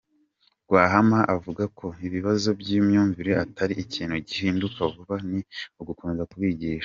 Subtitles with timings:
[0.65, 5.39] Rwahama avuga ko ikibazo cy’imyumvire atari ikintu gihinduka vuba, ni
[5.81, 6.79] ugukomeza kubigisha.